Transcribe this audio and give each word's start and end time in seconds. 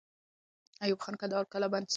ایوب 0.83 0.99
خان 1.03 1.15
کندهار 1.21 1.45
قلابند 1.53 1.83
ساتي. 1.83 1.89